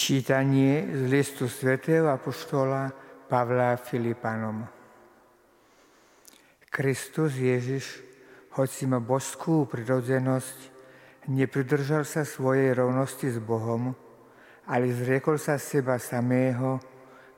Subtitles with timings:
[0.00, 2.88] Čítanie z listu svätého Apoštola
[3.28, 4.64] Pavla Filipanom.
[6.72, 8.00] Kristus Ježiš,
[8.56, 10.56] hoci má božskú prirodzenosť,
[11.28, 13.92] nepridržal sa svojej rovnosti s Bohom,
[14.72, 16.80] ale zriekol sa seba samého,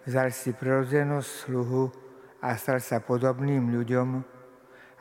[0.06, 1.90] vzal si prirodzenosť sluhu
[2.46, 4.22] a stal sa podobným ľuďom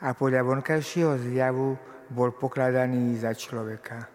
[0.02, 1.78] a podľa vonkajšieho zjavu
[2.10, 4.10] bol pokladaný za človeka.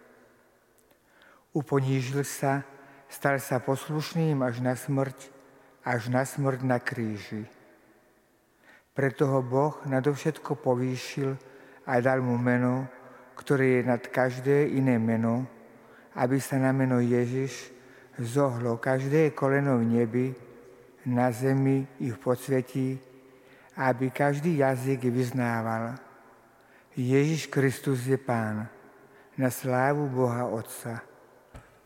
[1.56, 2.76] Uponížil sa,
[3.08, 5.32] stal sa poslušným až na smrť,
[5.84, 7.48] až na smrť na kríži.
[8.92, 11.38] Preto ho Boh nadovšetko povýšil
[11.86, 12.90] a dal mu meno,
[13.38, 15.46] ktoré je nad každé iné meno,
[16.18, 17.70] aby sa na meno Ježiš
[18.18, 20.28] zohlo každé koleno v nebi,
[21.08, 23.00] na zemi i v podsvetí,
[23.78, 25.96] aby každý jazyk vyznával.
[26.98, 28.68] Ježiš Kristus je Pán,
[29.38, 31.06] na slávu Boha Otca.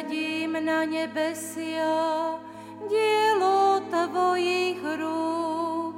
[0.00, 2.40] zradím na nebesia
[2.88, 5.92] dielo tvojich rúk.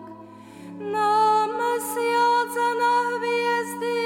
[0.90, 4.02] Na mesiac a na hviezdy,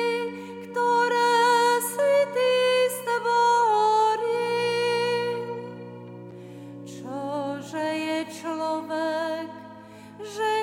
[0.69, 2.53] ktoré si ty
[2.92, 4.28] stvoril.
[6.84, 9.48] Čože je človek,
[10.20, 10.56] že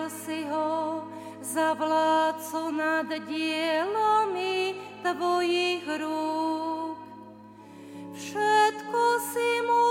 [0.00, 1.04] Postavil si ho
[1.44, 4.72] za vládcu nad dielami
[5.04, 6.96] tvojich rúk.
[8.16, 9.89] Všetko si mu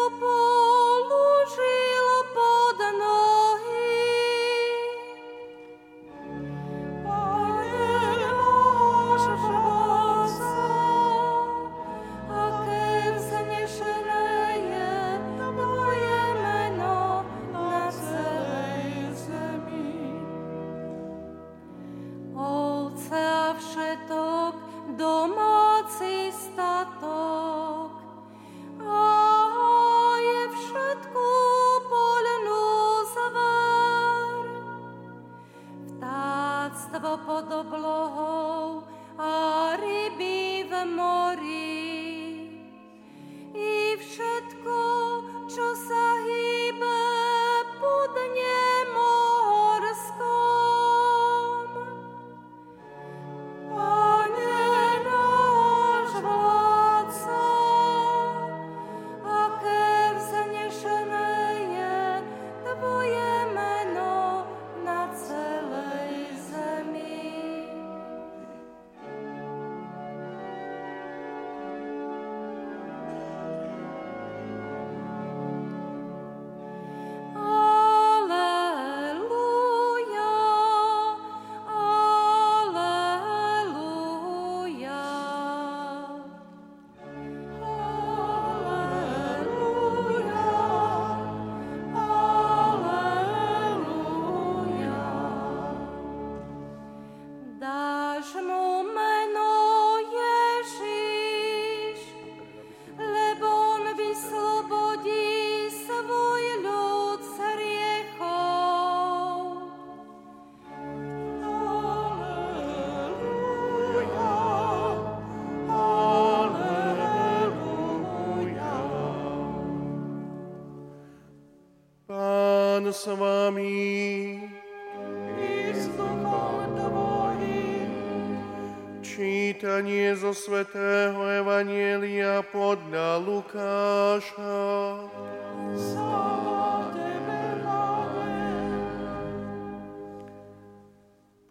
[129.60, 134.56] Čítanie zo Svetého Evanielia podľa Lukáša.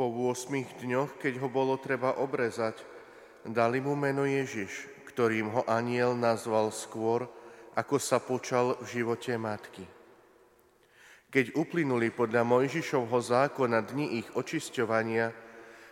[0.01, 2.81] Po 8 dňoch, keď ho bolo treba obrezať,
[3.45, 7.29] dali mu meno Ježiš, ktorým ho aniel nazval skôr,
[7.77, 9.85] ako sa počal v živote matky.
[11.29, 15.29] Keď uplynuli podľa Mojžišovho zákona dni ich očisťovania,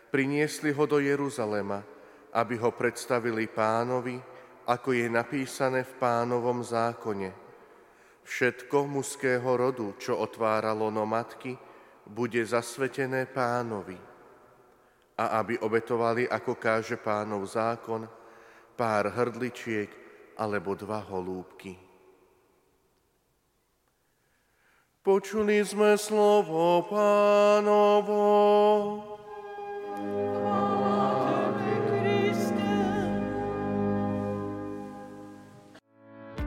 [0.09, 1.85] priniesli ho do Jeruzalema,
[2.37, 4.21] aby ho predstavili pánovi,
[4.69, 7.33] ako je napísané v pánovom zákone.
[8.27, 11.57] Všetko mužského rodu, čo otváralo no matky,
[12.05, 13.97] bude zasvetené pánovi.
[15.17, 18.05] A aby obetovali, ako káže pánov zákon,
[18.77, 19.89] pár hrdličiek
[20.37, 21.73] alebo dva holúbky.
[25.01, 28.27] Počuli sme slovo pánovo.